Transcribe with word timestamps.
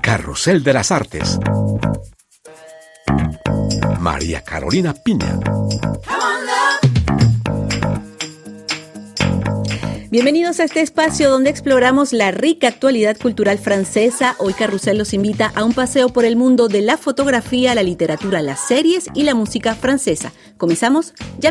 Carrusel 0.00 0.62
de 0.62 0.72
las 0.72 0.90
Artes. 0.90 1.38
María 4.00 4.42
Carolina 4.42 4.94
Piña. 4.94 5.38
Bienvenidos 10.10 10.60
a 10.60 10.64
este 10.64 10.82
espacio 10.82 11.30
donde 11.30 11.50
exploramos 11.50 12.12
la 12.12 12.30
rica 12.30 12.68
actualidad 12.68 13.16
cultural 13.16 13.58
francesa. 13.58 14.36
Hoy 14.38 14.52
Carrusel 14.52 14.98
los 14.98 15.14
invita 15.14 15.52
a 15.54 15.64
un 15.64 15.72
paseo 15.72 16.10
por 16.10 16.24
el 16.24 16.36
mundo 16.36 16.68
de 16.68 16.82
la 16.82 16.96
fotografía, 16.96 17.74
la 17.74 17.82
literatura, 17.82 18.42
las 18.42 18.60
series 18.60 19.06
y 19.14 19.22
la 19.22 19.34
música 19.34 19.74
francesa. 19.74 20.32
Comenzamos 20.58 21.14
ya. 21.38 21.50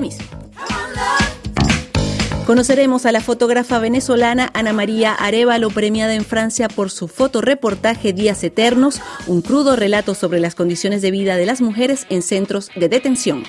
Conoceremos 2.46 3.06
a 3.06 3.12
la 3.12 3.22
fotógrafa 3.22 3.80
venezolana 3.80 4.50
Ana 4.54 4.74
María 4.74 5.14
Arevalo, 5.14 5.70
premiada 5.70 6.16
en 6.16 6.26
Francia 6.26 6.68
por 6.68 6.90
su 6.90 7.08
fotoreportaje 7.08 8.14
Días 8.14 8.44
Eternos, 8.44 9.00
un 9.28 9.42
crudo 9.42 9.76
relato 9.76 10.16
sobre 10.16 10.40
las 10.40 10.56
condiciones 10.56 11.02
de 11.02 11.12
vida 11.12 11.38
de 11.38 11.46
las 11.46 11.62
mujeres 11.62 12.08
en 12.10 12.22
centros 12.22 12.70
de 12.76 12.90
detención. 12.90 13.44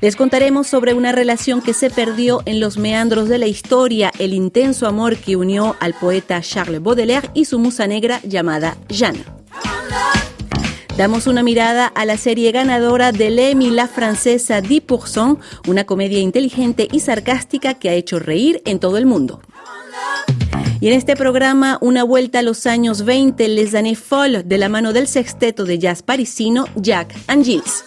Les 0.00 0.16
contaremos 0.16 0.66
sobre 0.66 0.94
una 0.94 1.12
relación 1.12 1.62
que 1.62 1.72
se 1.72 1.90
perdió 1.90 2.42
en 2.46 2.58
los 2.60 2.78
meandros 2.78 3.28
de 3.28 3.38
la 3.38 3.46
historia, 3.46 4.12
el 4.18 4.34
intenso 4.34 4.86
amor 4.86 5.16
que 5.16 5.36
unió 5.36 5.76
al 5.80 5.94
poeta 5.94 6.40
Charles 6.40 6.82
Baudelaire 6.82 7.30
y 7.34 7.44
su 7.44 7.58
musa 7.58 7.86
negra 7.86 8.20
llamada 8.22 8.76
Jeanne. 8.88 9.24
Damos 10.96 11.26
una 11.26 11.42
mirada 11.42 11.88
a 11.88 12.06
la 12.06 12.16
serie 12.16 12.52
ganadora 12.52 13.12
del 13.12 13.38
Emmy, 13.38 13.68
la 13.68 13.86
francesa 13.86 14.62
10%, 14.62 15.38
una 15.68 15.84
comedia 15.84 16.20
inteligente 16.20 16.88
y 16.90 17.00
sarcástica 17.00 17.74
que 17.74 17.90
ha 17.90 17.92
hecho 17.92 18.18
reír 18.18 18.62
en 18.64 18.78
todo 18.78 18.96
el 18.96 19.04
mundo. 19.04 19.42
Y 20.80 20.88
en 20.88 20.94
este 20.94 21.14
programa, 21.14 21.76
una 21.82 22.02
vuelta 22.02 22.38
a 22.38 22.42
los 22.42 22.64
años 22.66 23.04
20, 23.04 23.46
Les 23.48 23.74
Années 23.74 23.98
Folles, 23.98 24.48
de 24.48 24.56
la 24.56 24.70
mano 24.70 24.94
del 24.94 25.06
sexteto 25.06 25.66
de 25.66 25.78
jazz 25.78 26.02
parisino 26.02 26.64
Jack 26.76 27.14
and 27.26 27.44
Gilles. 27.44 27.84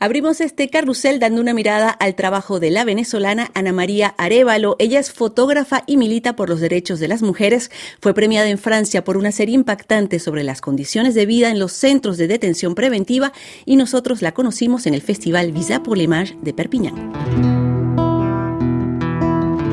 Abrimos 0.00 0.40
este 0.40 0.68
carrusel 0.68 1.18
dando 1.18 1.40
una 1.40 1.54
mirada 1.54 1.90
al 1.90 2.14
trabajo 2.14 2.60
de 2.60 2.70
la 2.70 2.84
venezolana 2.84 3.50
Ana 3.54 3.72
María 3.72 4.14
Arevalo. 4.16 4.76
Ella 4.78 5.00
es 5.00 5.10
fotógrafa 5.10 5.82
y 5.86 5.96
milita 5.96 6.36
por 6.36 6.48
los 6.48 6.60
derechos 6.60 7.00
de 7.00 7.08
las 7.08 7.22
mujeres. 7.22 7.70
Fue 8.00 8.14
premiada 8.14 8.48
en 8.48 8.58
Francia 8.58 9.02
por 9.02 9.16
una 9.16 9.32
serie 9.32 9.54
impactante 9.54 10.18
sobre 10.18 10.44
las 10.44 10.60
condiciones 10.60 11.14
de 11.14 11.26
vida 11.26 11.50
en 11.50 11.58
los 11.58 11.72
centros 11.72 12.16
de 12.16 12.28
detención 12.28 12.74
preventiva 12.74 13.32
y 13.64 13.76
nosotros 13.76 14.22
la 14.22 14.32
conocimos 14.32 14.86
en 14.86 14.94
el 14.94 15.02
Festival 15.02 15.52
Visa 15.52 15.82
pour 15.82 15.96
l'Image 15.96 16.36
de 16.42 16.52
Perpignan. 16.52 17.67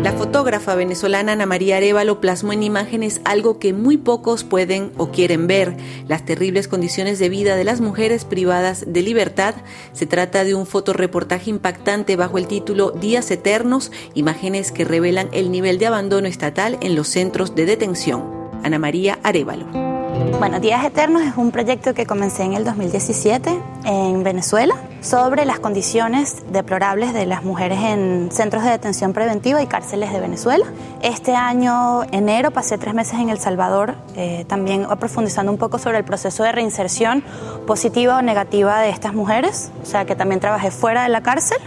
La 0.05 0.11
fotógrafa 0.11 0.75
venezolana 0.75 1.31
Ana 1.31 1.47
María 1.47 1.77
Arevalo 1.77 2.21
plasmó 2.21 2.53
en 2.53 2.61
imágenes 2.61 3.21
algo 3.25 3.57
que 3.57 3.73
muy 3.73 3.97
pocos 3.97 4.43
pueden 4.43 4.91
o 4.97 5.09
quieren 5.09 5.47
ver, 5.47 5.75
las 6.07 6.23
terribles 6.23 6.67
condiciones 6.67 7.17
de 7.17 7.27
vida 7.27 7.55
de 7.55 7.63
las 7.63 7.81
mujeres 7.81 8.23
privadas 8.23 8.83
de 8.85 9.01
libertad. 9.01 9.55
Se 9.93 10.05
trata 10.05 10.43
de 10.43 10.53
un 10.53 10.67
fotoreportaje 10.67 11.49
impactante 11.49 12.17
bajo 12.17 12.37
el 12.37 12.45
título 12.45 12.91
Días 12.91 13.31
Eternos, 13.31 13.91
imágenes 14.13 14.71
que 14.71 14.85
revelan 14.85 15.27
el 15.31 15.49
nivel 15.49 15.79
de 15.79 15.87
abandono 15.87 16.27
estatal 16.27 16.77
en 16.81 16.95
los 16.95 17.07
centros 17.07 17.55
de 17.55 17.65
detención. 17.65 18.25
Ana 18.61 18.77
María 18.77 19.17
Arevalo. 19.23 19.94
Bueno, 20.39 20.59
Días 20.59 20.85
Eternos 20.85 21.21
es 21.23 21.37
un 21.37 21.51
proyecto 21.51 21.93
que 21.93 22.05
comencé 22.05 22.43
en 22.43 22.53
el 22.53 22.63
2017 22.63 23.59
en 23.85 24.23
Venezuela 24.23 24.75
sobre 25.01 25.45
las 25.45 25.59
condiciones 25.59 26.43
deplorables 26.51 27.13
de 27.13 27.25
las 27.25 27.43
mujeres 27.43 27.79
en 27.79 28.29
centros 28.31 28.63
de 28.63 28.71
detención 28.71 29.13
preventiva 29.13 29.61
y 29.61 29.67
cárceles 29.67 30.11
de 30.11 30.19
Venezuela. 30.19 30.65
Este 31.01 31.35
año, 31.35 32.03
enero, 32.11 32.51
pasé 32.51 32.77
tres 32.77 32.93
meses 32.93 33.19
en 33.19 33.29
El 33.29 33.39
Salvador, 33.39 33.95
eh, 34.15 34.45
también 34.47 34.87
profundizando 34.99 35.51
un 35.51 35.57
poco 35.57 35.79
sobre 35.79 35.97
el 35.99 36.03
proceso 36.03 36.43
de 36.43 36.51
reinserción 36.51 37.23
positiva 37.67 38.17
o 38.17 38.21
negativa 38.21 38.79
de 38.81 38.89
estas 38.89 39.13
mujeres, 39.13 39.71
o 39.81 39.85
sea 39.85 40.05
que 40.05 40.15
también 40.15 40.39
trabajé 40.39 40.71
fuera 40.71 41.03
de 41.03 41.09
la 41.09 41.21
cárcel. 41.21 41.57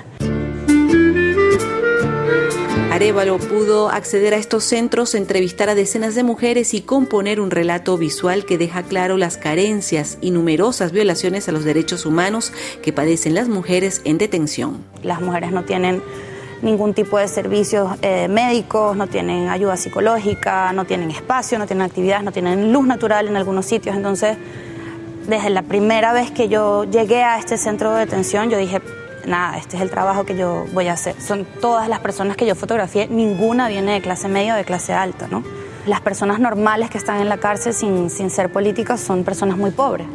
Arevalo 2.98 3.38
pudo 3.38 3.90
acceder 3.90 4.34
a 4.34 4.38
estos 4.38 4.64
centros, 4.64 5.14
entrevistar 5.14 5.68
a 5.68 5.76
decenas 5.76 6.16
de 6.16 6.24
mujeres 6.24 6.74
y 6.74 6.80
componer 6.80 7.38
un 7.38 7.52
relato 7.52 7.96
visual 7.96 8.44
que 8.44 8.58
deja 8.58 8.82
claro 8.82 9.16
las 9.16 9.36
carencias 9.36 10.18
y 10.20 10.32
numerosas 10.32 10.90
violaciones 10.90 11.48
a 11.48 11.52
los 11.52 11.62
derechos 11.62 12.06
humanos 12.06 12.52
que 12.82 12.92
padecen 12.92 13.36
las 13.36 13.48
mujeres 13.48 14.02
en 14.04 14.18
detención. 14.18 14.84
Las 15.04 15.20
mujeres 15.20 15.52
no 15.52 15.62
tienen 15.62 16.02
ningún 16.60 16.92
tipo 16.92 17.18
de 17.18 17.28
servicios 17.28 17.88
eh, 18.02 18.26
médicos, 18.26 18.96
no 18.96 19.06
tienen 19.06 19.48
ayuda 19.48 19.76
psicológica, 19.76 20.72
no 20.72 20.84
tienen 20.84 21.12
espacio, 21.12 21.56
no 21.60 21.68
tienen 21.68 21.86
actividades, 21.86 22.24
no 22.24 22.32
tienen 22.32 22.72
luz 22.72 22.84
natural 22.84 23.28
en 23.28 23.36
algunos 23.36 23.64
sitios. 23.64 23.94
Entonces, 23.94 24.36
desde 25.28 25.50
la 25.50 25.62
primera 25.62 26.12
vez 26.12 26.32
que 26.32 26.48
yo 26.48 26.82
llegué 26.82 27.22
a 27.22 27.38
este 27.38 27.58
centro 27.58 27.92
de 27.92 28.00
detención, 28.00 28.50
yo 28.50 28.58
dije, 28.58 28.80
nada, 29.28 29.56
este 29.58 29.76
es 29.76 29.82
el 29.82 29.90
trabajo 29.90 30.24
que 30.24 30.36
yo 30.36 30.66
voy 30.72 30.88
a 30.88 30.94
hacer. 30.94 31.20
Son 31.20 31.46
todas 31.60 31.88
las 31.88 32.00
personas 32.00 32.36
que 32.36 32.46
yo 32.46 32.54
fotografié, 32.54 33.08
ninguna 33.08 33.68
viene 33.68 33.92
de 33.92 34.00
clase 34.00 34.28
media 34.28 34.54
o 34.54 34.56
de 34.56 34.64
clase 34.64 34.92
alta, 34.92 35.28
¿no? 35.30 35.44
Las 35.86 36.00
personas 36.00 36.40
normales 36.40 36.90
que 36.90 36.98
están 36.98 37.20
en 37.20 37.28
la 37.28 37.38
cárcel 37.38 37.72
sin, 37.72 38.10
sin 38.10 38.30
ser 38.30 38.50
políticas 38.50 39.00
son 39.00 39.24
personas 39.24 39.56
muy 39.56 39.70
pobres. 39.70 40.06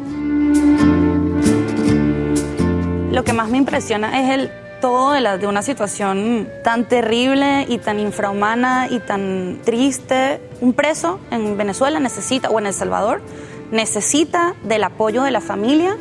Lo 3.10 3.24
que 3.24 3.32
más 3.32 3.48
me 3.48 3.58
impresiona 3.58 4.20
es 4.20 4.30
el 4.30 4.50
todo 4.80 5.12
de, 5.12 5.38
de 5.38 5.46
una 5.46 5.62
situación 5.62 6.48
tan 6.62 6.86
terrible 6.86 7.64
y 7.68 7.78
tan 7.78 7.98
infrahumana 7.98 8.88
y 8.90 8.98
tan 9.00 9.60
triste. 9.64 10.40
Un 10.60 10.74
preso 10.74 11.20
en 11.30 11.56
Venezuela 11.56 12.00
necesita, 12.00 12.50
o 12.50 12.58
en 12.58 12.66
El 12.66 12.74
Salvador, 12.74 13.22
necesita 13.70 14.54
del 14.64 14.84
apoyo 14.84 15.22
de 15.22 15.30
la 15.30 15.40
familia 15.40 15.96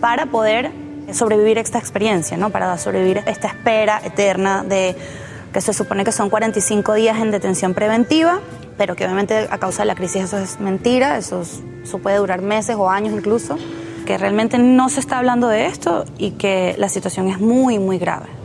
para 0.00 0.26
poder 0.26 0.70
sobrevivir 1.12 1.58
esta 1.58 1.78
experiencia, 1.78 2.36
¿no? 2.36 2.50
Para 2.50 2.76
sobrevivir 2.78 3.22
esta 3.26 3.48
espera 3.48 4.00
eterna 4.04 4.64
de 4.64 4.96
que 5.52 5.60
se 5.60 5.72
supone 5.72 6.04
que 6.04 6.12
son 6.12 6.30
45 6.30 6.94
días 6.94 7.18
en 7.18 7.30
detención 7.30 7.74
preventiva, 7.74 8.40
pero 8.76 8.94
que 8.94 9.04
obviamente 9.04 9.48
a 9.50 9.58
causa 9.58 9.82
de 9.82 9.86
la 9.86 9.94
crisis 9.94 10.24
eso 10.24 10.38
es 10.38 10.60
mentira, 10.60 11.18
eso, 11.18 11.42
eso 11.82 11.98
puede 11.98 12.16
durar 12.16 12.42
meses 12.42 12.76
o 12.76 12.90
años 12.90 13.14
incluso, 13.14 13.56
que 14.06 14.18
realmente 14.18 14.58
no 14.58 14.88
se 14.88 15.00
está 15.00 15.18
hablando 15.18 15.48
de 15.48 15.66
esto 15.66 16.04
y 16.18 16.32
que 16.32 16.74
la 16.78 16.88
situación 16.88 17.28
es 17.28 17.40
muy, 17.40 17.78
muy 17.78 17.98
grave. 17.98 18.37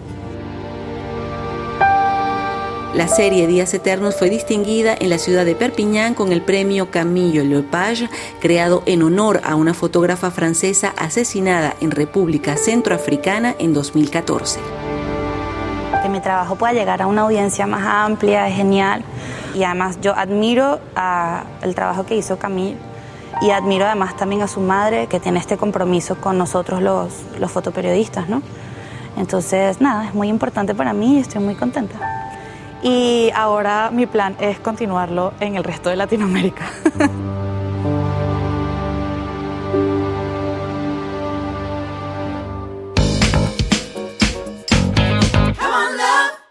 La 2.94 3.08
serie 3.08 3.48
Días 3.48 3.74
Eternos 3.74 4.18
fue 4.18 4.30
distinguida 4.30 4.94
en 4.94 5.10
la 5.10 5.18
ciudad 5.18 5.46
de 5.46 5.56
Perpiñán 5.56 6.14
con 6.14 6.32
el 6.32 6.44
premio 6.44 6.92
Camillo 6.92 7.44
Lepage, 7.44 8.08
creado 8.40 8.84
en 8.86 9.02
honor 9.02 9.42
a 9.44 9.56
una 9.56 9.74
fotógrafa 9.74 10.30
francesa 10.30 10.94
asesinada 10.96 11.74
en 11.82 11.90
República 11.90 12.56
Centroafricana 12.56 13.56
en 13.58 13.74
2014. 13.74 14.60
Que 16.04 16.10
mi 16.10 16.20
trabajo 16.20 16.56
pueda 16.56 16.74
llegar 16.74 17.02
a 17.02 17.08
una 17.08 17.24
audiencia 17.24 17.66
más 17.66 17.84
amplia 17.84 18.48
es 18.48 18.58
genial 18.58 19.04
y 19.56 19.64
además 19.64 19.98
yo 20.00 20.14
admiro 20.16 20.80
el 21.64 21.74
trabajo 21.74 22.06
que 22.06 22.16
hizo 22.16 22.38
Camille 22.38 22.78
y 23.42 23.50
admiro 23.50 23.88
además 23.88 24.16
también 24.16 24.44
a 24.44 24.48
su 24.48 24.60
madre 24.60 25.08
que 25.08 25.20
tiene 25.20 25.40
este 25.40 25.58
compromiso 25.58 26.18
con 26.18 26.38
nosotros 26.38 26.80
los, 26.80 27.12
los 27.40 27.52
fotoperiodistas, 27.52 28.30
¿no? 28.30 28.44
Entonces, 29.18 29.82
nada, 29.82 30.06
es 30.06 30.14
muy 30.14 30.28
importante 30.28 30.76
para 30.76 30.94
mí 30.94 31.18
y 31.18 31.20
estoy 31.22 31.42
muy 31.42 31.56
contenta 31.56 32.13
y 32.84 33.32
ahora 33.34 33.90
mi 33.92 34.06
plan 34.06 34.36
es 34.40 34.60
continuarlo 34.60 35.34
en 35.40 35.56
el 35.56 35.64
resto 35.64 35.90
de 35.90 35.96
Latinoamérica. 35.96 36.66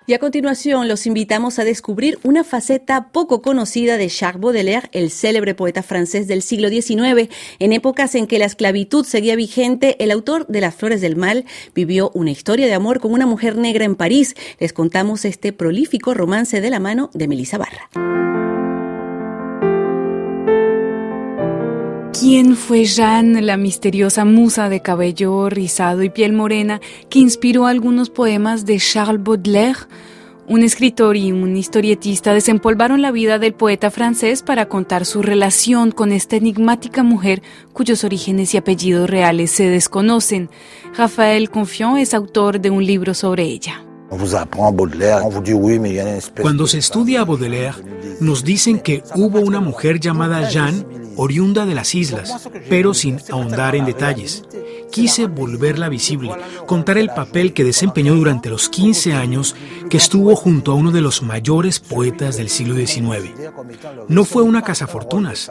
Y 0.07 0.15
a 0.15 0.19
continuación 0.19 0.89
los 0.89 1.07
invitamos 1.07 1.59
a 1.59 1.65
descubrir 1.65 2.19
una 2.25 2.43
faceta 2.43 3.09
poco 3.13 3.41
conocida 3.41 3.97
de 3.97 4.09
Charles 4.09 4.41
Baudelaire, 4.41 4.89
el 4.93 5.11
célebre 5.11 5.55
poeta 5.55 5.83
francés 5.83 6.27
del 6.27 6.43
siglo 6.43 6.69
XIX. 6.69 7.29
En 7.61 7.73
épocas 7.73 8.17
en 8.17 8.27
que 8.27 8.41
la 8.41 8.47
esclavitud 8.47 9.05
seguía 9.05 9.37
vigente, 9.37 10.03
el 10.03 10.11
autor 10.11 10.47
de 10.49 10.61
Las 10.61 10.75
Flores 10.75 11.01
del 11.01 11.15
Mal 11.15 11.45
vivió 11.75 12.11
una 12.15 12.33
historia 12.33 12.67
de 12.67 12.75
amor 12.75 12.99
con 12.99 13.13
una 13.13 13.27
mujer 13.27 13.57
negra 13.57 13.85
en 13.85 13.95
París. 13.95 14.35
Les 14.59 14.73
contamos 14.73 15.25
este 15.25 15.53
prolífico 15.53 16.15
romance 16.15 16.61
de 16.61 16.71
la 16.71 16.81
mano 16.81 17.11
de 17.15 17.29
Melissa 17.29 17.59
Barra. 17.59 18.42
¿Quién 22.19 22.57
fue 22.57 22.85
Jeanne, 22.85 23.41
la 23.41 23.57
misteriosa 23.57 24.27
musa 24.27 24.69
de 24.69 24.81
cabello 24.81 25.49
rizado 25.49 26.03
y 26.03 26.11
piel 26.11 26.35
morena 26.35 26.81
que 27.09 27.19
inspiró 27.19 27.67
algunos 27.67 28.11
poemas 28.11 28.67
de 28.67 28.77
Charles 28.79 29.25
Baudelaire? 29.25 29.81
Un 30.47 30.63
escritor 30.63 31.17
y 31.17 31.33
un 31.33 31.57
historietista 31.57 32.35
desempolvaron 32.35 33.01
la 33.01 33.13
vida 33.13 33.39
del 33.39 33.55
poeta 33.55 33.91
francés 33.91 34.43
para 34.43 34.69
contar 34.69 35.07
su 35.07 35.23
relación 35.23 35.91
con 35.91 36.13
esta 36.13 36.37
enigmática 36.37 37.03
mujer 37.03 37.43
cuyos 37.73 38.05
orígenes 38.05 38.53
y 38.53 38.59
apellidos 38.59 39.09
reales 39.09 39.51
se 39.51 39.69
desconocen. 39.69 40.51
Raphaël 40.95 41.49
Confiant 41.49 41.97
es 41.97 42.13
autor 42.13 42.61
de 42.61 42.69
un 42.69 42.85
libro 42.85 43.15
sobre 43.15 43.45
ella. 43.45 43.83
Cuando 46.41 46.67
se 46.67 46.79
estudia 46.79 47.21
a 47.23 47.25
Baudelaire, 47.25 47.77
nos 48.21 48.45
dicen 48.45 48.81
que 48.81 49.03
hubo 49.15 49.41
una 49.41 49.61
mujer 49.61 50.01
llamada 50.01 50.51
Jeanne, 50.51 50.85
oriunda 51.17 51.65
de 51.65 51.75
las 51.75 51.95
islas, 51.95 52.49
pero 52.69 52.93
sin 52.93 53.19
ahondar 53.31 53.75
en 53.75 53.87
detalles. 53.87 54.45
Quise 54.91 55.27
volverla 55.27 55.89
visible, 55.89 56.31
contar 56.67 56.99
el 56.99 57.09
papel 57.09 57.55
que 57.55 57.65
desempeñó 57.65 58.15
durante 58.15 58.51
los 58.51 58.69
15 58.69 59.15
años 59.15 59.57
que 59.89 59.97
estuvo 59.97 60.37
junto 60.37 60.73
a 60.73 60.75
uno 60.75 60.91
de 60.91 61.01
los 61.01 61.23
mayores 61.23 61.81
poetas 61.81 62.37
del 62.37 62.51
siglo 62.51 62.75
XIX. 62.75 63.33
No 64.09 64.27
fue 64.27 64.43
una 64.43 64.61
cazafortunas, 64.61 65.51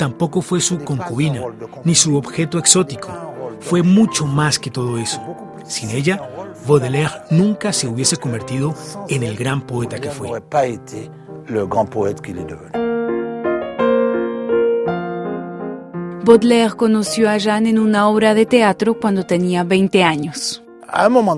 tampoco 0.00 0.42
fue 0.42 0.60
su 0.60 0.80
concubina, 0.80 1.42
ni 1.84 1.94
su 1.94 2.16
objeto 2.16 2.58
exótico. 2.58 3.08
Fue 3.60 3.84
mucho 3.84 4.26
más 4.26 4.58
que 4.58 4.70
todo 4.70 4.98
eso. 4.98 5.20
Sin 5.64 5.90
ella, 5.90 6.20
Baudelaire 6.66 7.22
nunca 7.30 7.72
se 7.72 7.88
hubiese 7.88 8.16
convertido 8.16 8.74
en 9.08 9.22
el 9.22 9.36
gran 9.36 9.66
poeta 9.66 9.98
que 9.98 10.10
fue. 10.10 10.28
Baudelaire 16.24 16.76
conoció 16.76 17.30
a 17.30 17.38
Jeanne 17.38 17.70
en 17.70 17.78
una 17.78 18.08
obra 18.08 18.34
de 18.34 18.46
teatro 18.46 18.98
cuando 19.00 19.24
tenía 19.24 19.64
20 19.64 20.04
años. 20.04 20.62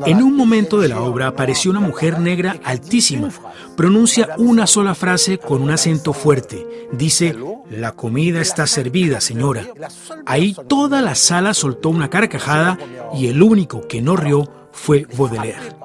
En 0.06 0.22
un 0.22 0.34
momento 0.34 0.80
de 0.80 0.88
la 0.88 1.02
obra 1.02 1.28
apareció 1.28 1.70
una 1.70 1.80
mujer 1.80 2.18
negra 2.18 2.56
altísima. 2.64 3.28
Pronuncia 3.76 4.30
una 4.38 4.66
sola 4.66 4.94
frase 4.94 5.38
con 5.38 5.62
un 5.62 5.70
acento 5.70 6.12
fuerte. 6.12 6.66
Dice, 6.92 7.36
la 7.72 7.92
comida 7.92 8.40
está 8.40 8.66
servida, 8.66 9.20
señora. 9.20 9.66
Ahí 10.26 10.54
toda 10.68 11.00
la 11.00 11.14
sala 11.14 11.54
soltó 11.54 11.88
una 11.88 12.10
carcajada 12.10 12.78
y 13.14 13.28
el 13.28 13.42
único 13.42 13.86
que 13.88 14.02
no 14.02 14.16
rió 14.16 14.48
fue 14.72 15.06
Baudelaire. 15.16 15.76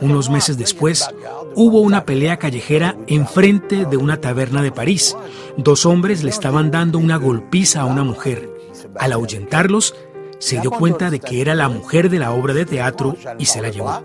Unos 0.00 0.30
meses 0.30 0.56
después, 0.56 1.08
hubo 1.54 1.80
una 1.80 2.04
pelea 2.04 2.38
callejera 2.38 2.96
enfrente 3.06 3.84
de 3.84 3.96
una 3.96 4.20
taberna 4.20 4.62
de 4.62 4.72
París. 4.72 5.16
Dos 5.56 5.84
hombres 5.84 6.22
le 6.22 6.30
estaban 6.30 6.70
dando 6.70 6.98
una 6.98 7.16
golpiza 7.16 7.80
a 7.80 7.86
una 7.86 8.04
mujer. 8.04 8.48
Al 8.98 9.12
ahuyentarlos, 9.12 9.94
se 10.38 10.60
dio 10.60 10.70
cuenta 10.70 11.10
de 11.10 11.20
que 11.20 11.40
era 11.40 11.54
la 11.54 11.68
mujer 11.68 12.08
de 12.08 12.18
la 12.18 12.30
obra 12.32 12.54
de 12.54 12.66
teatro 12.66 13.16
y 13.38 13.46
se 13.46 13.60
la 13.60 13.68
llevó. 13.68 14.02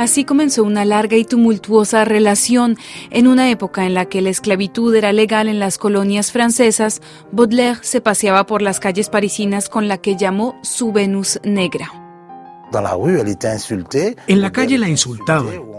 Así 0.00 0.24
comenzó 0.24 0.64
una 0.64 0.86
larga 0.86 1.18
y 1.18 1.26
tumultuosa 1.26 2.06
relación. 2.06 2.78
En 3.10 3.26
una 3.26 3.50
época 3.50 3.84
en 3.84 3.92
la 3.92 4.06
que 4.06 4.22
la 4.22 4.30
esclavitud 4.30 4.94
era 4.94 5.12
legal 5.12 5.46
en 5.46 5.58
las 5.58 5.76
colonias 5.76 6.32
francesas, 6.32 7.02
Baudelaire 7.32 7.80
se 7.82 8.00
paseaba 8.00 8.46
por 8.46 8.62
las 8.62 8.80
calles 8.80 9.10
parisinas 9.10 9.68
con 9.68 9.88
la 9.88 9.98
que 9.98 10.16
llamó 10.16 10.58
su 10.62 10.90
Venus 10.90 11.38
negra. 11.44 11.92
En 14.26 14.40
la 14.40 14.50
calle 14.50 14.78
la 14.78 14.88
insultaban. 14.88 15.69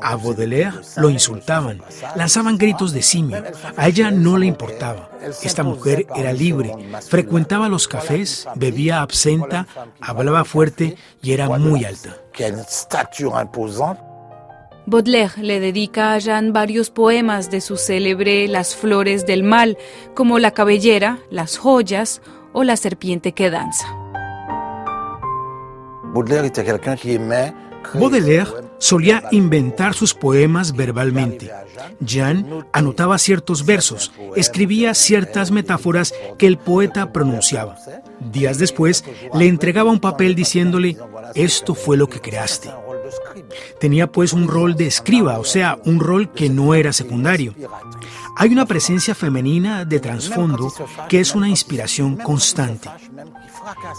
A 0.00 0.16
Baudelaire 0.16 0.80
lo 0.96 1.10
insultaban, 1.10 1.82
lanzaban 2.14 2.56
gritos 2.56 2.92
de 2.92 3.02
simio. 3.02 3.42
A 3.76 3.88
ella 3.88 4.10
no 4.10 4.36
le 4.36 4.46
importaba. 4.46 5.10
Esta 5.42 5.62
mujer 5.62 6.06
era 6.14 6.32
libre, 6.32 6.72
frecuentaba 7.08 7.68
los 7.68 7.88
cafés, 7.88 8.46
bebía 8.54 9.02
absenta, 9.02 9.66
hablaba 10.00 10.44
fuerte 10.44 10.96
y 11.22 11.32
era 11.32 11.48
muy 11.48 11.84
alta. 11.84 12.16
Baudelaire 14.86 15.42
le 15.42 15.60
dedica 15.60 16.14
a 16.14 16.18
Jeanne 16.18 16.52
varios 16.52 16.88
poemas 16.88 17.50
de 17.50 17.60
su 17.60 17.76
célebre 17.76 18.48
Las 18.48 18.74
flores 18.74 19.26
del 19.26 19.42
mal, 19.42 19.76
como 20.14 20.38
La 20.38 20.52
cabellera, 20.52 21.18
Las 21.30 21.58
joyas 21.58 22.22
o 22.54 22.64
La 22.64 22.76
serpiente 22.76 23.32
que 23.32 23.50
danza. 23.50 23.86
Baudelaire 27.94 28.67
solía 28.78 29.24
inventar 29.30 29.94
sus 29.94 30.14
poemas 30.14 30.74
verbalmente. 30.74 31.50
Jean 32.00 32.66
anotaba 32.72 33.18
ciertos 33.18 33.66
versos, 33.66 34.12
escribía 34.36 34.94
ciertas 34.94 35.50
metáforas 35.50 36.14
que 36.38 36.46
el 36.46 36.58
poeta 36.58 37.12
pronunciaba. 37.12 37.76
Días 38.32 38.58
después 38.58 39.04
le 39.34 39.46
entregaba 39.46 39.90
un 39.90 40.00
papel 40.00 40.34
diciéndole, 40.34 40.96
esto 41.34 41.74
fue 41.74 41.96
lo 41.96 42.08
que 42.08 42.20
creaste. 42.20 42.70
Tenía 43.80 44.06
pues 44.06 44.32
un 44.32 44.48
rol 44.48 44.74
de 44.76 44.86
escriba, 44.86 45.38
o 45.38 45.44
sea, 45.44 45.78
un 45.84 46.00
rol 46.00 46.32
que 46.32 46.48
no 46.48 46.74
era 46.74 46.92
secundario. 46.92 47.54
Hay 48.38 48.50
una 48.50 48.66
presencia 48.66 49.14
femenina 49.14 49.84
de 49.84 50.00
trasfondo 50.00 50.72
que 51.08 51.20
es 51.20 51.34
una 51.34 51.48
inspiración 51.48 52.16
constante 52.16 52.88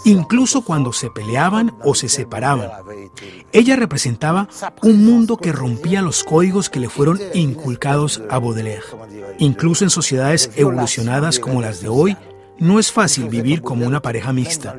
incluso 0.04 0.62
cuando 0.62 0.92
se 0.92 1.10
peleaban 1.10 1.74
o 1.84 1.94
se 1.94 2.08
separaban. 2.08 2.70
Ella 3.52 3.76
representaba 3.76 4.48
un 4.82 5.04
mundo 5.04 5.36
que 5.36 5.52
rompía 5.52 6.02
los 6.02 6.24
códigos 6.24 6.70
que 6.70 6.80
le 6.80 6.88
fueron 6.88 7.20
inculcados 7.34 8.22
a 8.30 8.38
Baudelaire. 8.38 8.82
Incluso 9.38 9.84
en 9.84 9.90
sociedades 9.90 10.50
evolucionadas 10.56 11.38
como 11.38 11.60
las 11.60 11.80
de 11.80 11.88
hoy, 11.88 12.16
no 12.58 12.78
es 12.78 12.92
fácil 12.92 13.28
vivir 13.28 13.62
como 13.62 13.86
una 13.86 14.02
pareja 14.02 14.34
mixta. 14.34 14.76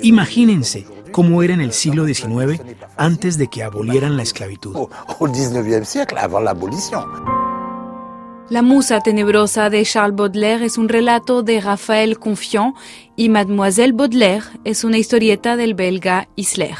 Imagínense 0.00 0.86
cómo 1.12 1.42
era 1.42 1.52
en 1.52 1.60
el 1.60 1.72
siglo 1.72 2.06
XIX 2.06 2.62
antes 2.96 3.36
de 3.36 3.48
que 3.48 3.62
abolieran 3.62 4.16
la 4.16 4.22
esclavitud. 4.22 4.88
La 8.50 8.62
musa 8.62 9.00
tenebrosa 9.00 9.70
de 9.70 9.84
Charles 9.84 10.16
Baudelaire 10.16 10.64
es 10.64 10.76
un 10.76 10.88
relato 10.88 11.44
de 11.44 11.60
Raphaël 11.60 12.18
Confiant 12.18 12.74
y 13.14 13.28
Mademoiselle 13.28 13.92
Baudelaire 13.92 14.42
es 14.64 14.82
una 14.82 14.98
historieta 14.98 15.54
del 15.54 15.74
belga 15.74 16.28
Isler. 16.34 16.74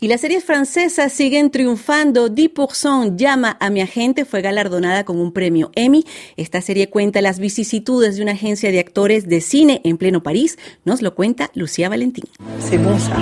Y 0.00 0.06
las 0.06 0.20
series 0.20 0.44
francesas 0.44 1.12
siguen 1.12 1.50
triunfando. 1.50 2.28
10% 2.28 3.16
llama 3.16 3.56
a 3.58 3.68
mi 3.68 3.80
agente 3.80 4.24
fue 4.24 4.42
galardonada 4.42 5.04
con 5.04 5.18
un 5.18 5.32
premio 5.32 5.72
Emmy. 5.74 6.04
Esta 6.36 6.60
serie 6.60 6.88
cuenta 6.88 7.20
las 7.20 7.40
vicisitudes 7.40 8.14
de 8.16 8.22
una 8.22 8.32
agencia 8.32 8.70
de 8.70 8.78
actores 8.78 9.28
de 9.28 9.40
cine 9.40 9.80
en 9.82 9.98
pleno 9.98 10.22
París. 10.22 10.56
Nos 10.84 11.02
lo 11.02 11.16
cuenta 11.16 11.50
Lucía 11.54 11.88
Valentín. 11.88 12.26
C'est 12.60 12.78
bon 12.78 12.96
ça. 12.96 13.16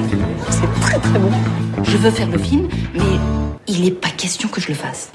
C'est 0.51 0.81
très 0.83 0.99
très 0.99 1.19
bon. 1.19 1.31
Je 1.83 1.97
veux 1.97 2.11
faire 2.11 2.29
le 2.29 2.39
film, 2.39 2.69
mais 2.93 3.19
il 3.67 3.83
n'est 3.83 3.99
pas 3.99 4.11
question 4.11 4.51
que 4.51 4.61
je 4.61 4.69
le 4.69 4.75
fasse. 4.75 5.11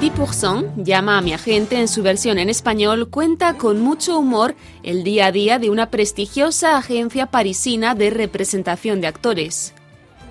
10% 0.00 0.82
llama 0.82 1.18
a 1.18 1.20
mi 1.20 1.34
agente 1.34 1.78
en 1.78 1.88
su 1.88 2.02
versión 2.02 2.38
en 2.38 2.48
español 2.48 3.10
cuenta 3.10 3.54
con 3.54 3.80
mucho 3.80 4.18
humor 4.18 4.54
el 4.82 5.02
día 5.02 5.26
a 5.26 5.32
día 5.32 5.58
de 5.58 5.68
una 5.68 5.90
prestigiosa 5.90 6.78
agencia 6.78 7.26
parisina 7.26 7.94
de 7.94 8.08
representación 8.10 9.00
de 9.00 9.08
actores. 9.08 9.74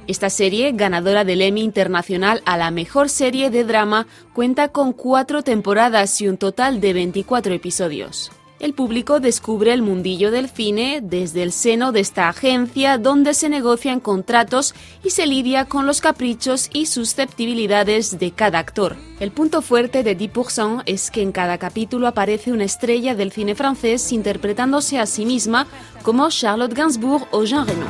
Esta 0.07 0.29
serie, 0.29 0.71
ganadora 0.71 1.25
del 1.25 1.41
Emmy 1.41 1.61
Internacional 1.61 2.41
a 2.45 2.55
la 2.55 2.71
mejor 2.71 3.09
serie 3.09 3.49
de 3.49 3.65
drama, 3.65 4.07
cuenta 4.33 4.69
con 4.69 4.93
cuatro 4.93 5.43
temporadas 5.43 6.21
y 6.21 6.29
un 6.29 6.37
total 6.37 6.79
de 6.79 6.93
24 6.93 7.53
episodios. 7.53 8.31
El 8.59 8.73
público 8.73 9.19
descubre 9.19 9.71
el 9.73 9.81
mundillo 9.81 10.31
del 10.31 10.49
cine 10.49 11.01
desde 11.03 11.43
el 11.43 11.51
seno 11.51 11.91
de 11.91 11.99
esta 11.99 12.29
agencia 12.29 12.97
donde 12.97 13.33
se 13.35 13.49
negocian 13.49 13.99
contratos 13.99 14.73
y 15.03 15.11
se 15.11 15.27
lidia 15.27 15.65
con 15.65 15.85
los 15.85 16.01
caprichos 16.01 16.69
y 16.73 16.87
susceptibilidades 16.87 18.17
de 18.17 18.31
cada 18.31 18.59
actor. 18.59 18.95
El 19.19 19.31
punto 19.31 19.61
fuerte 19.61 20.03
de 20.03 20.17
10% 20.17 20.83
es 20.85 21.11
que 21.11 21.21
en 21.21 21.33
cada 21.33 21.57
capítulo 21.57 22.07
aparece 22.07 22.51
una 22.53 22.63
estrella 22.63 23.13
del 23.13 23.31
cine 23.33 23.55
francés 23.55 24.11
interpretándose 24.11 24.99
a 24.99 25.05
sí 25.05 25.25
misma 25.25 25.67
como 26.01 26.29
Charlotte 26.29 26.73
Gainsbourg 26.73 27.27
o 27.31 27.43
Jean 27.43 27.67
Reno. 27.67 27.85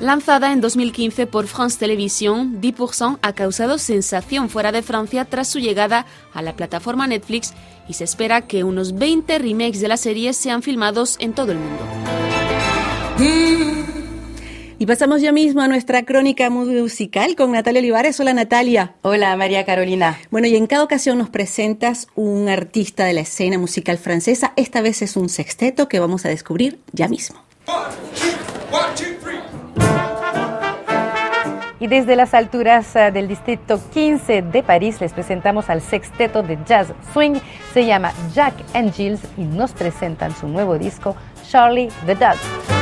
Lanzada 0.00 0.52
en 0.52 0.60
2015 0.60 1.26
por 1.26 1.46
France 1.48 1.78
Television, 1.78 2.60
10% 2.60 3.18
ha 3.20 3.32
causado 3.32 3.78
sensación 3.78 4.48
fuera 4.48 4.70
de 4.70 4.82
Francia 4.82 5.24
tras 5.24 5.48
su 5.48 5.58
llegada 5.58 6.06
a 6.32 6.42
la 6.42 6.54
plataforma 6.54 7.06
Netflix 7.06 7.52
y 7.88 7.94
se 7.94 8.04
espera 8.04 8.42
que 8.42 8.64
unos 8.64 8.94
20 8.94 9.38
remakes 9.38 9.80
de 9.80 9.88
la 9.88 9.96
serie 9.96 10.32
sean 10.34 10.62
filmados 10.62 11.16
en 11.18 11.32
todo 11.32 11.52
el 11.52 11.58
mundo. 11.58 11.82
Y 14.78 14.86
pasamos 14.86 15.20
ya 15.22 15.32
mismo 15.32 15.60
a 15.60 15.68
nuestra 15.68 16.04
crónica 16.04 16.50
musical 16.50 17.36
con 17.36 17.52
Natalia 17.52 17.80
Olivares. 17.80 18.20
Hola 18.20 18.34
Natalia. 18.34 18.94
Hola 19.02 19.36
María 19.36 19.64
Carolina. 19.64 20.18
Bueno, 20.30 20.46
y 20.46 20.56
en 20.56 20.66
cada 20.66 20.82
ocasión 20.82 21.18
nos 21.18 21.30
presentas 21.30 22.08
un 22.14 22.48
artista 22.48 23.04
de 23.04 23.14
la 23.14 23.22
escena 23.22 23.56
musical 23.56 23.98
francesa. 23.98 24.52
Esta 24.56 24.82
vez 24.82 25.00
es 25.02 25.16
un 25.16 25.28
sexteto 25.28 25.88
que 25.88 26.00
vamos 26.00 26.24
a 26.26 26.28
descubrir 26.28 26.80
ya 26.92 27.08
mismo. 27.08 27.43
Y 31.80 31.86
desde 31.86 32.16
las 32.16 32.32
alturas 32.32 32.96
eh, 32.96 33.10
del 33.12 33.28
distrito 33.28 33.78
15 33.92 34.40
de 34.40 34.62
París 34.62 35.02
les 35.02 35.12
presentamos 35.12 35.68
al 35.68 35.82
sexteto 35.82 36.42
de 36.42 36.58
jazz 36.64 36.94
swing. 37.12 37.38
Se 37.74 37.84
llama 37.84 38.12
Jack 38.32 38.54
and 38.72 38.92
Gilles 38.92 39.20
y 39.36 39.42
nos 39.42 39.72
presentan 39.72 40.34
su 40.34 40.48
nuevo 40.48 40.78
disco 40.78 41.14
Charlie 41.46 41.90
the 42.06 42.14
Dog. 42.14 42.73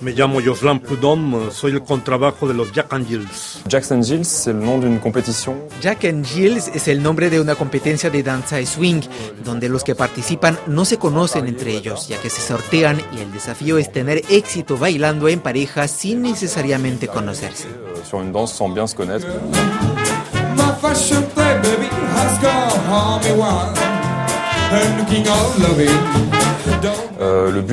Me 0.00 0.12
llamo 0.12 0.40
Jocelyn 0.42 0.80
Prudhomme, 0.80 1.50
soy 1.50 1.72
el 1.72 1.82
contrabajo 1.82 2.48
de 2.48 2.54
los 2.54 2.72
Jack 2.72 2.94
and 2.94 3.06
Jills. 3.06 3.60
Jack 3.68 3.92
and 3.92 4.02
Jills, 4.02 4.24
c'est 4.26 4.54
le 4.54 4.60
nom 4.60 4.78
d'une 4.78 4.98
compétition. 4.98 5.54
Jack 5.82 6.06
and 6.06 6.24
Jills 6.24 6.68
es 6.74 6.88
el 6.88 7.02
nombre 7.02 7.28
de 7.28 7.38
una 7.38 7.54
competencia 7.56 8.08
de 8.08 8.22
danza 8.22 8.58
y 8.58 8.64
swing, 8.64 9.02
donde 9.44 9.68
los 9.68 9.84
que 9.84 9.94
participan 9.94 10.58
no 10.66 10.86
se 10.86 10.96
conocen 10.96 11.46
entre 11.46 11.72
ellos, 11.76 12.08
ya 12.08 12.18
que 12.22 12.30
se 12.30 12.40
sortean 12.40 12.98
y 13.12 13.20
el 13.20 13.30
desafío 13.32 13.76
es 13.76 13.92
tener 13.92 14.22
éxito 14.30 14.78
bailando 14.78 15.28
en 15.28 15.40
pareja 15.40 15.88
sin 15.88 16.22
necesariamente 16.22 17.06
conocerse. 17.06 17.66
Sur 18.08 18.22
une 18.22 18.32
danse 18.32 18.54
sans 18.54 18.72
bien 18.72 18.86
se 18.86 18.94
connaître. 18.94 19.26
Euh, 24.72 24.82
le 25.58 25.74
but 25.76 26.35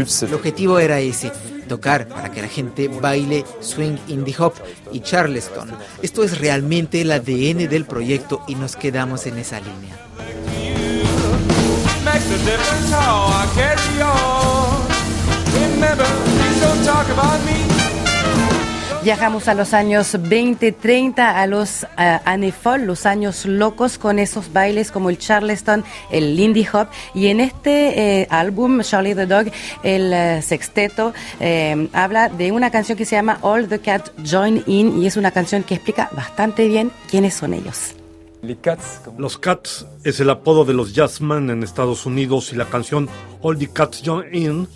c'est 0.08 0.26
El 0.28 0.34
objetivo 0.34 0.80
era 0.80 1.00
ese, 1.00 1.32
tocar 1.68 2.08
para 2.08 2.32
que 2.32 2.42
la 2.42 2.48
gente 2.48 2.88
baile 2.88 3.44
swing 3.62 3.98
indie 4.08 4.36
hop 4.38 4.54
y 4.92 5.02
charleston. 5.02 5.72
Esto 6.02 6.24
es 6.24 6.40
realmente 6.40 7.02
el 7.02 7.12
ADN 7.12 7.70
del 7.70 7.86
proyecto 7.86 8.44
y 8.48 8.56
nos 8.56 8.76
quedamos 8.76 9.26
en 9.26 9.38
esa 9.38 9.60
línea. 9.60 9.98
Viajamos 19.04 19.50
a 19.50 19.54
los 19.54 19.74
años 19.74 20.16
20, 20.18 20.72
30, 20.72 21.42
a 21.42 21.46
los 21.46 21.84
uh, 21.84 21.88
Anefol, 22.24 22.86
los 22.86 23.06
años 23.06 23.46
locos 23.46 23.98
con 23.98 24.18
esos 24.18 24.54
bailes 24.54 24.92
como 24.92 25.10
el 25.10 25.18
Charleston, 25.18 25.84
el 26.10 26.38
Lindy 26.38 26.66
Hop. 26.72 26.88
Y 27.14 27.28
en 27.28 27.42
este 27.42 28.22
eh, 28.22 28.28
álbum, 28.30 28.80
Charlie 28.82 29.14
the 29.14 29.26
Dog, 29.26 29.48
el 29.84 30.14
eh, 30.14 30.42
sexteto 30.42 31.14
eh, 31.42 31.90
habla 31.92 32.30
de 32.30 32.54
una 32.54 32.72
canción 32.72 32.98
que 32.98 33.04
se 33.04 33.18
llama 33.18 33.40
All 33.42 33.68
the 33.68 33.80
Cats 33.80 34.14
Join 34.26 34.64
In 34.68 35.02
y 35.02 35.06
es 35.06 35.18
una 35.18 35.32
canción 35.32 35.64
que 35.64 35.76
explica 35.76 36.10
bastante 36.14 36.66
bien 36.70 36.90
quiénes 37.10 37.34
son 37.34 37.54
ellos. 37.54 37.96
Los 39.18 39.38
Cats 39.38 39.86
es 40.04 40.20
el 40.22 40.30
apodo 40.30 40.64
de 40.64 40.74
los 40.74 40.94
jazzmen 40.94 41.50
en 41.50 41.64
Estados 41.64 42.06
Unidos 42.06 42.54
y 42.54 42.56
la 42.56 42.66
canción 42.66 43.10
All 43.42 43.58
the 43.58 43.68
Cats 43.68 44.02
Join 44.06 44.34
In 44.34 44.68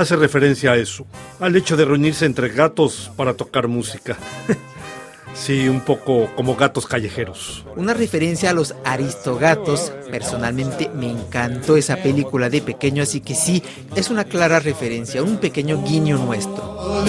hace 0.00 0.16
referencia 0.16 0.72
a 0.72 0.76
eso, 0.76 1.06
al 1.40 1.56
hecho 1.56 1.76
de 1.76 1.84
reunirse 1.84 2.26
entre 2.26 2.48
gatos 2.48 3.10
para 3.16 3.34
tocar 3.34 3.68
música. 3.68 4.16
sí, 5.34 5.68
un 5.68 5.80
poco 5.80 6.34
como 6.36 6.56
gatos 6.56 6.86
callejeros. 6.86 7.64
Una 7.76 7.94
referencia 7.94 8.50
a 8.50 8.52
los 8.52 8.74
Aristogatos. 8.84 9.92
Personalmente 10.10 10.90
me 10.94 11.10
encantó 11.10 11.76
esa 11.76 11.96
película 11.96 12.48
de 12.48 12.62
pequeño, 12.62 13.02
así 13.02 13.20
que 13.20 13.34
sí, 13.34 13.62
es 13.94 14.10
una 14.10 14.24
clara 14.24 14.60
referencia, 14.60 15.22
un 15.22 15.38
pequeño 15.38 15.82
guiño 15.84 16.18
nuestro. 16.18 17.04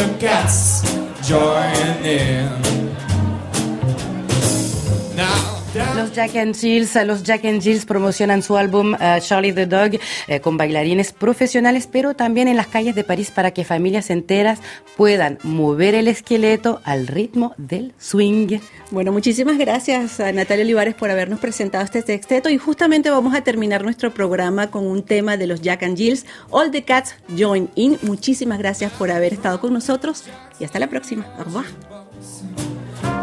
Los 6.09 6.15
Jack 6.15 6.37
and 6.37 6.55
Jills, 6.55 6.95
los 7.05 7.21
Jack 7.21 7.45
and 7.45 7.61
Jills 7.61 7.85
promocionan 7.85 8.41
su 8.41 8.57
álbum 8.57 8.93
uh, 8.93 9.19
Charlie 9.19 9.53
the 9.53 9.67
Dog 9.67 9.99
eh, 10.27 10.39
con 10.39 10.57
bailarines 10.57 11.13
profesionales, 11.13 11.85
pero 11.85 12.15
también 12.15 12.47
en 12.47 12.57
las 12.57 12.65
calles 12.65 12.95
de 12.95 13.03
París 13.03 13.29
para 13.29 13.51
que 13.51 13.63
familias 13.63 14.09
enteras 14.09 14.57
puedan 14.97 15.37
mover 15.43 15.93
el 15.93 16.07
esqueleto 16.07 16.81
al 16.83 17.05
ritmo 17.05 17.53
del 17.57 17.93
swing. 17.99 18.57
Bueno, 18.89 19.11
muchísimas 19.11 19.59
gracias 19.59 20.19
a 20.19 20.31
Natalia 20.31 20.65
Olivares 20.65 20.95
por 20.95 21.11
habernos 21.11 21.39
presentado 21.39 21.85
este 21.85 22.01
sexteto 22.01 22.49
y 22.49 22.57
justamente 22.57 23.11
vamos 23.11 23.35
a 23.35 23.41
terminar 23.41 23.83
nuestro 23.83 24.11
programa 24.11 24.71
con 24.71 24.87
un 24.87 25.03
tema 25.03 25.37
de 25.37 25.45
los 25.45 25.61
Jack 25.61 25.83
and 25.83 25.95
Jills, 25.95 26.25
All 26.49 26.71
the 26.71 26.81
Cats 26.81 27.13
Join 27.37 27.69
In. 27.75 27.99
Muchísimas 28.01 28.57
gracias 28.57 28.91
por 28.93 29.11
haber 29.11 29.33
estado 29.33 29.61
con 29.61 29.73
nosotros 29.73 30.23
y 30.59 30.63
hasta 30.63 30.79
la 30.79 30.87
próxima. 30.87 31.27
Au 31.37 31.43
revoir. 31.43 31.65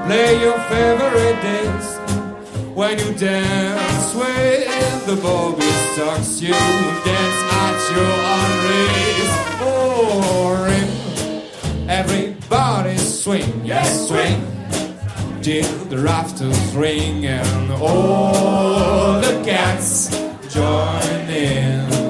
play 0.07 0.41
your 0.41 0.57
favorite 0.69 1.43
disc 1.43 2.06
when 2.77 2.99
you 2.99 3.15
dance 3.15 4.15
with 4.15 5.07
the 5.07 5.17
Bobby 5.23 5.65
Sox. 5.97 6.43
You 6.43 6.51
dance 6.51 7.41
at 7.65 7.79
your 7.91 8.13
own 8.37 8.53
race. 8.69 9.37
Oh, 9.63 10.67
everybody 11.89 12.99
swing, 12.99 13.65
yes, 13.65 14.09
swing 14.09 14.43
till 15.41 15.85
the 15.87 15.97
rafters 15.97 16.77
ring 16.77 17.25
and 17.25 17.73
all 17.73 19.21
the 19.21 19.43
cats 19.43 20.11
join 20.51 21.31
in. 21.31 22.06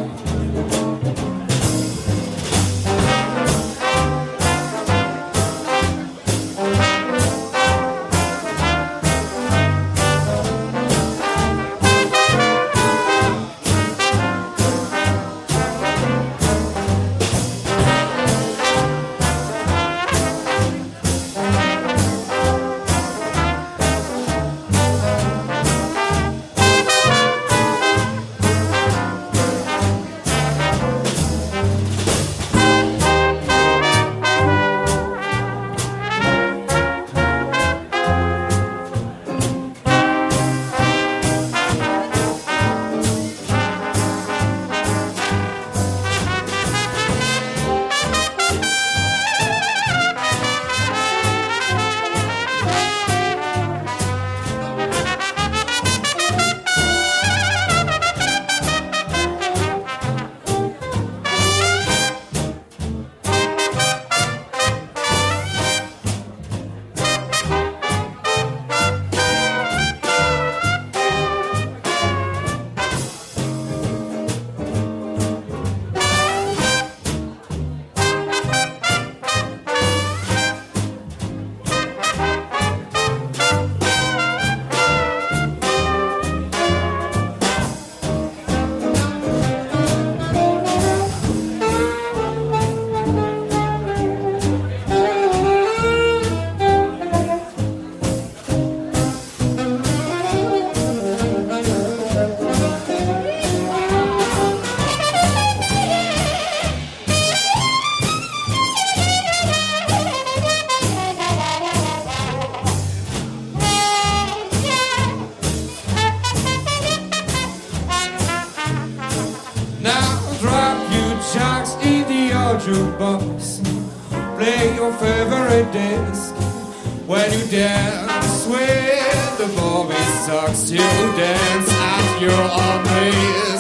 to 130.54 130.76
dance 130.76 131.70
at 131.72 132.20
your 132.20 132.30
own 132.30 132.86
opening. 132.86 133.55